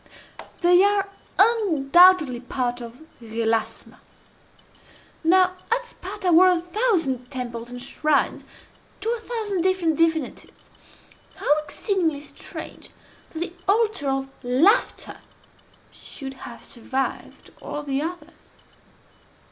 They 0.61 0.81
are 0.83 1.07
undoubtedly 1.37 2.39
part 2.39 2.81
of 2.81 3.01
ΓΕΛΑΞΜΑ. 3.21 3.99
Now, 5.23 5.55
at 5.71 5.85
Sparta 5.85 6.31
were 6.31 6.47
a 6.47 6.59
thousand 6.59 7.29
temples 7.29 7.69
and 7.69 7.79
shrines 7.79 8.43
to 8.99 9.09
a 9.11 9.19
thousand 9.19 9.61
different 9.61 9.97
divinities. 9.97 10.71
How 11.35 11.55
exceedingly 11.63 12.19
strange 12.19 12.89
that 13.29 13.41
the 13.41 13.53
altar 13.67 14.09
of 14.09 14.27
Laughter 14.41 15.19
should 15.91 16.33
have 16.49 16.63
survived 16.63 17.51
all 17.61 17.83
the 17.83 18.01
others! 18.01 18.33